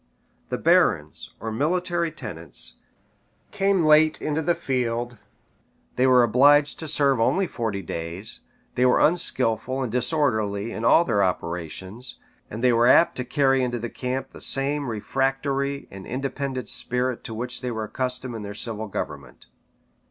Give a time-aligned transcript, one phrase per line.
[0.49, 2.77] The barons, or military tenants,
[3.51, 5.19] came late into the field;
[5.95, 8.39] they were obliged to serve only forty days;
[8.73, 12.17] they were unskilful and disorderly in all their operations;
[12.49, 17.23] and they were apt to carry into the camp the same refractory and independent spirit
[17.25, 19.45] to which they were accustomed in their civil government.